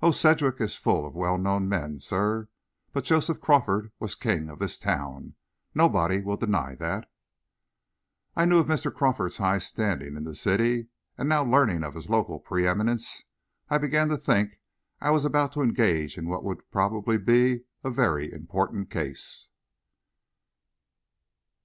Oh, 0.00 0.12
Sedgwick 0.12 0.60
is 0.60 0.76
full 0.76 1.04
of 1.04 1.16
well 1.16 1.36
known 1.36 1.68
men, 1.68 1.98
sir, 1.98 2.46
but 2.92 3.02
Joseph 3.02 3.40
Crawford 3.40 3.90
was 3.98 4.14
king 4.14 4.48
of 4.48 4.60
this 4.60 4.78
town. 4.78 5.34
Nobody'll 5.74 6.36
deny 6.36 6.76
that." 6.76 7.10
I 8.36 8.44
knew 8.44 8.60
of 8.60 8.68
Mr. 8.68 8.94
Crawford's 8.94 9.38
high 9.38 9.58
standing 9.58 10.14
in 10.14 10.22
the 10.22 10.36
city, 10.36 10.86
and 11.18 11.28
now, 11.28 11.42
learning 11.42 11.82
of 11.82 11.94
his 11.94 12.08
local 12.08 12.38
preeminence, 12.38 13.24
I 13.70 13.78
began 13.78 14.08
to 14.10 14.16
think 14.16 14.60
I 15.00 15.10
was 15.10 15.24
about 15.24 15.50
to 15.54 15.62
engage 15.62 16.16
in 16.16 16.28
what 16.28 16.44
would 16.44 16.70
probably 16.70 17.18
be 17.18 17.64
a 17.82 17.90
very 17.90 18.30
important 18.30 18.88
case. 18.88 19.48